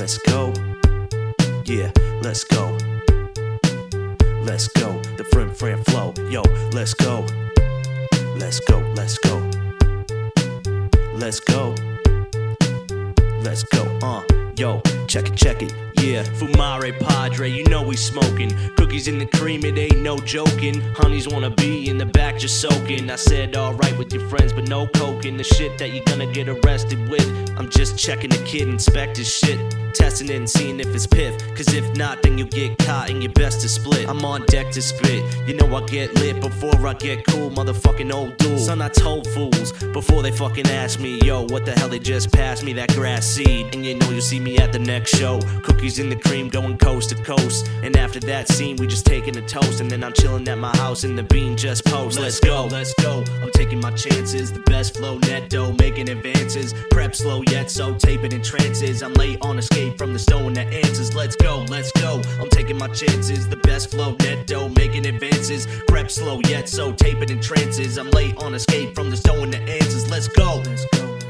let's 0.00 0.16
go. 0.16 0.50
Yeah, 1.66 1.92
let's 2.22 2.42
go. 2.44 2.74
Let's 4.42 4.66
go. 4.68 4.98
The 5.18 5.26
friend 5.30 5.54
friend 5.54 5.84
flow. 5.84 6.14
Yo, 6.30 6.40
let's 6.72 6.94
go. 6.94 7.26
Let's 8.34 8.60
go, 8.60 8.78
let's 8.96 9.18
go. 9.18 9.36
Let's 11.12 11.40
go. 11.40 11.74
Let's 13.42 13.62
go. 13.64 13.98
Uh, 14.02 14.22
yo, 14.56 14.80
check 15.06 15.28
it, 15.28 15.36
check 15.36 15.62
it. 15.62 15.74
Yeah, 16.00 16.22
Fumare 16.22 16.98
Padre, 16.98 17.50
you 17.50 17.64
know 17.64 17.82
we 17.82 17.94
smoking. 17.94 18.50
Cookies 18.76 19.06
in 19.06 19.18
the 19.18 19.26
cream, 19.26 19.66
it 19.66 19.76
ain't 19.76 20.00
no 20.00 20.16
joking. 20.16 20.80
Honeys 20.94 21.28
wanna 21.28 21.50
be 21.50 21.90
in 21.90 21.98
the 21.98 22.06
back 22.06 22.38
just 22.38 22.62
soaking. 22.62 23.10
I 23.10 23.16
said 23.16 23.54
alright 23.54 23.98
with 23.98 24.14
your 24.14 24.26
friends, 24.30 24.54
but 24.54 24.66
no 24.66 24.86
coking. 24.86 25.36
The 25.36 25.44
shit 25.44 25.76
that 25.76 25.90
you 25.90 26.02
gonna 26.04 26.32
get 26.32 26.48
arrested 26.48 27.06
with. 27.10 27.28
I'm 27.58 27.68
just 27.68 27.98
checking 27.98 28.30
the 28.30 28.42
kid, 28.44 28.66
inspect 28.66 29.18
his 29.18 29.28
shit. 29.28 29.79
Testing 29.94 30.28
it 30.28 30.36
and 30.36 30.48
seeing 30.48 30.80
if 30.80 30.94
it's 30.94 31.06
piff. 31.06 31.36
Cause 31.56 31.72
if 31.74 31.96
not, 31.96 32.22
then 32.22 32.38
you 32.38 32.44
get 32.44 32.78
caught 32.78 33.10
and 33.10 33.22
you're 33.22 33.32
best 33.32 33.60
to 33.62 33.68
split. 33.68 34.08
I'm 34.08 34.24
on 34.24 34.44
deck 34.46 34.70
to 34.72 34.82
spit. 34.82 35.22
You 35.46 35.54
know 35.54 35.74
I 35.76 35.84
get 35.86 36.14
lit 36.14 36.40
before 36.40 36.86
I 36.86 36.94
get 36.94 37.26
cool, 37.26 37.50
motherfucking 37.50 38.12
old 38.12 38.36
dude. 38.38 38.60
Son, 38.60 38.80
I 38.80 38.88
told 38.88 39.26
fools 39.28 39.72
before 39.92 40.22
they 40.22 40.30
fucking 40.30 40.68
ask 40.68 41.00
me, 41.00 41.20
yo, 41.22 41.42
what 41.44 41.64
the 41.64 41.72
hell 41.72 41.88
they 41.88 41.98
just 41.98 42.32
passed 42.32 42.62
me 42.64 42.72
that 42.74 42.94
grass 42.94 43.26
seed. 43.26 43.74
And 43.74 43.84
you 43.84 43.96
know 43.96 44.10
you'll 44.10 44.20
see 44.20 44.40
me 44.40 44.58
at 44.58 44.72
the 44.72 44.78
next 44.78 45.10
show. 45.16 45.40
Cookies 45.62 45.98
in 45.98 46.08
the 46.08 46.16
cream 46.16 46.48
going 46.48 46.78
coast 46.78 47.10
to 47.10 47.16
coast. 47.22 47.68
And 47.82 47.96
after 47.96 48.20
that 48.20 48.48
scene, 48.48 48.76
we 48.76 48.86
just 48.86 49.06
taking 49.06 49.36
a 49.36 49.42
toast. 49.42 49.80
And 49.80 49.90
then 49.90 50.04
I'm 50.04 50.12
chilling 50.12 50.46
at 50.48 50.58
my 50.58 50.74
house 50.76 51.04
and 51.04 51.16
the 51.16 51.22
bean 51.22 51.56
just 51.56 51.84
post. 51.84 52.18
Let's 52.18 52.40
go, 52.40 52.66
let's 52.66 52.94
go. 52.94 53.24
I'm 53.42 53.50
taking 53.52 53.80
my 53.80 53.90
chances. 53.92 54.52
The 54.52 54.60
best 54.60 54.96
flow 54.96 55.18
netto, 55.18 55.72
making 55.72 56.08
advances. 56.08 56.74
Prep 56.90 57.14
slow 57.14 57.42
yet 57.50 57.70
so 57.70 57.94
taping 57.94 58.32
in 58.32 58.42
trances. 58.42 59.02
I'm 59.02 59.14
late 59.14 59.38
on 59.42 59.58
from 59.88 60.12
the 60.12 60.18
stone 60.18 60.52
that 60.54 60.72
answers. 60.72 61.14
Let's 61.14 61.36
go, 61.36 61.64
let's 61.68 61.90
go. 61.92 62.20
I'm 62.38 62.48
taking 62.50 62.76
my 62.76 62.88
chances. 62.88 63.48
The 63.48 63.56
best 63.56 63.90
flow 63.90 64.14
netto, 64.20 64.68
making 64.68 65.06
advances. 65.06 65.66
Prep 65.88 66.10
slow 66.10 66.40
yet 66.48 66.68
so 66.68 66.92
taping 66.92 67.30
in 67.30 67.40
trances. 67.40 67.96
I'm 67.98 68.10
late 68.10 68.36
on 68.38 68.54
escape 68.54 68.94
from 68.94 69.10
the 69.10 69.16
stone 69.16 69.50
that 69.52 69.62
answers. 69.68 70.10
Let's 70.10 70.28
go. 70.28 70.62
Let's 70.66 70.84
go. 70.92 71.29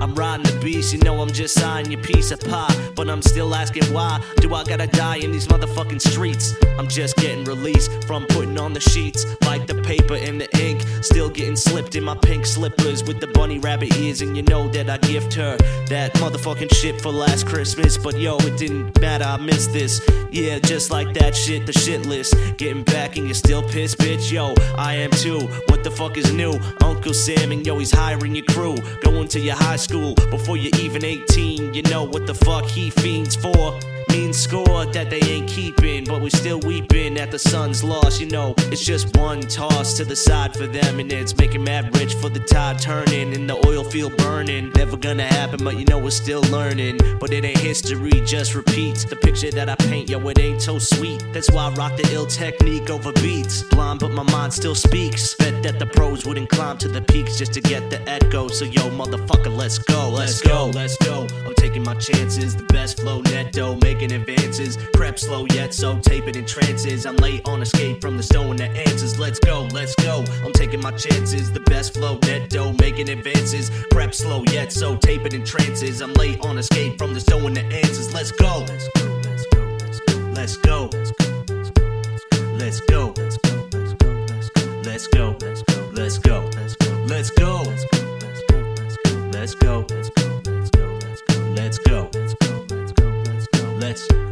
I'm 0.00 0.14
riding 0.14 0.46
the 0.46 0.58
beast, 0.60 0.92
you 0.92 1.00
know 1.00 1.20
I'm 1.20 1.32
just 1.32 1.54
signing 1.54 1.92
your 1.92 2.02
piece 2.02 2.30
of 2.30 2.40
pie. 2.40 2.74
But 2.94 3.08
I'm 3.08 3.22
still 3.22 3.54
asking 3.54 3.84
why 3.92 4.20
do 4.36 4.54
I 4.54 4.64
gotta 4.64 4.86
die 4.86 5.16
in 5.16 5.32
these 5.32 5.46
motherfucking 5.46 6.00
streets? 6.00 6.54
I'm 6.78 6.88
just 6.88 7.16
getting 7.16 7.44
released 7.44 8.04
from 8.04 8.26
putting 8.26 8.58
on 8.58 8.72
the 8.72 8.80
sheets, 8.80 9.26
like 9.42 9.66
the 9.66 9.74
paper 9.82 10.14
and 10.14 10.40
the 10.40 10.48
ink. 10.58 10.82
Still 11.02 11.28
getting 11.28 11.56
slipped 11.56 11.94
in 11.96 12.04
my 12.04 12.16
pink 12.16 12.46
slippers 12.46 13.02
with 13.04 13.20
the 13.20 13.26
bunny 13.28 13.58
rabbit 13.58 13.96
ears, 13.96 14.20
and 14.22 14.36
you 14.36 14.42
know 14.44 14.68
that 14.68 14.88
I 14.88 14.98
gift 14.98 15.34
her 15.34 15.56
that 15.88 16.12
motherfucking 16.14 16.74
shit 16.74 17.00
for 17.00 17.10
last 17.10 17.46
Christmas. 17.46 17.98
But 17.98 18.18
yo, 18.18 18.36
it 18.38 18.56
didn't 18.56 19.00
matter, 19.00 19.24
I 19.24 19.36
missed 19.36 19.72
this. 19.72 20.00
Yeah, 20.30 20.58
just 20.58 20.90
like 20.90 21.14
that 21.14 21.34
shit, 21.34 21.66
the 21.66 21.72
shit 21.72 22.06
list. 22.06 22.34
Getting 22.56 22.84
back 22.84 23.16
and 23.16 23.26
you're 23.26 23.34
still 23.34 23.62
pissed, 23.62 23.98
bitch. 23.98 24.30
Yo, 24.30 24.54
I 24.76 24.94
am 24.94 25.10
too. 25.10 25.40
What 25.66 25.77
the 25.84 25.90
fuck 25.90 26.16
is 26.16 26.32
new? 26.32 26.58
Uncle 26.82 27.14
Sam 27.14 27.52
and 27.52 27.66
yo, 27.66 27.78
he's 27.78 27.90
hiring 27.90 28.34
your 28.34 28.44
crew. 28.46 28.76
Going 29.02 29.28
to 29.28 29.40
your 29.40 29.56
high 29.56 29.76
school 29.76 30.14
before 30.30 30.56
you're 30.56 30.78
even 30.80 31.04
18. 31.04 31.74
You 31.74 31.82
know 31.82 32.04
what 32.04 32.26
the 32.26 32.34
fuck 32.34 32.64
he 32.64 32.90
fiends 32.90 33.36
for. 33.36 33.78
Mean 34.10 34.32
score 34.32 34.86
that 34.86 35.10
they 35.10 35.20
ain't 35.20 35.48
keeping, 35.48 36.04
but 36.04 36.20
we 36.20 36.30
still 36.30 36.60
weeping 36.60 37.18
at 37.18 37.30
the 37.30 37.38
sun's 37.38 37.82
loss. 37.84 38.20
You 38.20 38.28
know, 38.28 38.54
it's 38.72 38.84
just 38.84 39.16
one 39.16 39.40
toss 39.40 39.94
to 39.94 40.04
the 40.04 40.16
side 40.16 40.54
for 40.54 40.66
them, 40.66 41.00
and 41.00 41.12
it's 41.12 41.36
making 41.36 41.64
mad 41.64 41.96
rich 41.98 42.14
for 42.14 42.28
the 42.28 42.40
tide 42.40 42.80
turning 42.80 43.34
and 43.34 43.48
the 43.48 43.56
oil 43.66 43.84
field 43.84 44.16
burning. 44.18 44.70
Never 44.74 44.96
gonna 44.96 45.24
happen, 45.24 45.64
but 45.64 45.78
you 45.78 45.84
know 45.86 45.98
we're 45.98 46.10
still 46.10 46.42
learning. 46.50 46.98
But 47.20 47.32
it 47.32 47.44
ain't 47.44 47.58
history, 47.58 48.10
just 48.24 48.54
repeats. 48.54 49.04
The 49.04 49.16
picture 49.16 49.50
that 49.50 49.68
I 49.68 49.74
paint, 49.76 50.08
yo, 50.08 50.26
it 50.28 50.38
ain't 50.38 50.62
so 50.62 50.78
sweet. 50.78 51.24
That's 51.32 51.50
why 51.50 51.68
I 51.68 51.70
rock 51.74 51.96
the 51.96 52.08
ill 52.12 52.26
technique 52.26 52.90
over 52.90 53.12
beats. 53.12 53.62
Blind, 53.62 54.00
but 54.00 54.12
my 54.12 54.24
mind 54.24 54.52
still 54.52 54.74
speaks. 54.74 55.34
Bet 55.34 55.62
that 55.62 55.78
the 55.78 55.86
pros 55.86 56.24
wouldn't 56.24 56.48
climb 56.48 56.78
to 56.78 56.88
the 56.88 57.02
peaks 57.02 57.36
just 57.36 57.52
to 57.54 57.60
get 57.60 57.90
the 57.90 58.00
echo. 58.08 58.48
So 58.48 58.64
yo, 58.64 58.90
motherfucker, 58.90 59.54
let's 59.54 59.78
go, 59.78 60.08
let's 60.08 60.40
go, 60.40 60.66
let's 60.74 60.96
go. 60.98 61.26
I'm 61.46 61.54
taking 61.54 61.82
my 61.82 61.94
chances, 61.94 62.56
the 62.56 62.64
best 62.64 63.00
flow 63.00 63.22
netto, 63.58 63.78
making 63.82 64.12
advances. 64.12 64.78
Prep 64.94 65.18
slow 65.18 65.46
yet 65.52 65.74
so 65.74 65.98
taping 65.98 66.36
in 66.36 66.46
trances. 66.46 67.06
I'm 67.06 67.16
late 67.16 67.46
on 67.46 67.62
escape 67.62 68.00
from 68.00 68.16
the 68.16 68.22
stone 68.22 68.56
that 68.56 68.76
answers. 68.76 69.18
Let's 69.18 69.38
go, 69.38 69.68
let's 69.72 69.94
go. 69.96 70.24
I'm 70.44 70.52
taking 70.52 70.80
my 70.80 70.92
chances, 70.92 71.50
the 71.50 71.60
best 71.60 71.94
flow 71.94 72.18
netto, 72.22 72.72
making 72.80 73.08
advances. 73.08 73.70
Prep 73.90 74.14
slow 74.14 74.44
yet 74.52 74.72
so 74.72 74.96
taping 74.96 75.34
in 75.34 75.44
trances. 75.44 76.00
I'm 76.00 76.14
late 76.14 76.40
on 76.44 76.58
escape 76.58 76.98
from 76.98 77.14
the 77.14 77.20
stone 77.20 77.54
that 77.54 77.72
answers. 77.72 78.12
Let's 78.14 78.32
go, 78.32 78.64
let's 78.68 78.88
go, 78.96 79.20
let's 79.24 79.46
go, 79.46 79.78
let's 80.34 80.56
go, 80.56 80.56
let's 80.56 80.56
go, 80.56 80.90
let's 82.58 82.80
go, 82.80 83.12
let's 83.16 83.38
go, 83.38 83.58
let's 84.28 84.50
go, 84.50 84.82
let's 84.84 85.06
go. 85.08 85.37